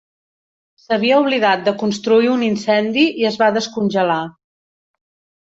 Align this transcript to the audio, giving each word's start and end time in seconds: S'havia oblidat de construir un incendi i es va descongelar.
S'havia 0.85 1.19
oblidat 1.23 1.67
de 1.67 1.73
construir 1.81 2.31
un 2.37 2.47
incendi 2.49 3.05
i 3.25 3.29
es 3.31 3.39
va 3.43 3.51
descongelar. 3.61 4.19